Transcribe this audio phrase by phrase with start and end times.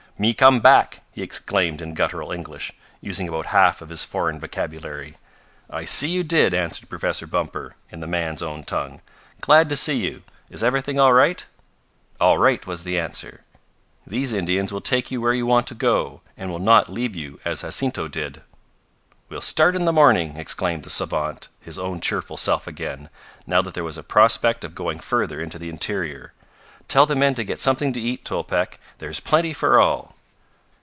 [0.19, 5.17] "Me come back!" he exclaimed in gutteral English, using about half of his foreign vocabulary.
[5.67, 9.01] "I see you did," answered Professor Bumper in the man's own tongue.
[9.39, 10.21] "Glad to see you.
[10.47, 11.43] Is everything all right?"
[12.19, 13.41] "All right," was the answer.
[14.05, 17.39] "These Indians will take you where you want to go, and will not leave you
[17.43, 18.43] as Jacinto did."
[19.27, 23.09] "We'll start in the morning!" exclaimed the savant his own cheerful self again,
[23.47, 26.33] now that there was a prospect of going further into the interior.
[26.87, 28.77] "Tell the men to get something to eat, Tolpec.
[28.97, 30.13] There is plenty for all."